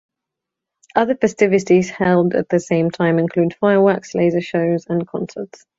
Other 0.95 1.13
festivities 1.13 1.91
held 1.91 2.33
at 2.33 2.49
the 2.49 2.59
same 2.59 2.89
time 2.89 3.19
include 3.19 3.53
fireworks, 3.53 4.15
laser 4.15 4.41
shows, 4.41 4.87
and 4.87 5.07
concerts. 5.07 5.67